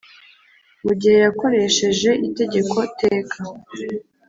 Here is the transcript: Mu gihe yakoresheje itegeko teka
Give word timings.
Mu 0.85 0.93
gihe 1.01 1.17
yakoresheje 1.25 2.09
itegeko 2.27 2.77
teka 2.99 3.37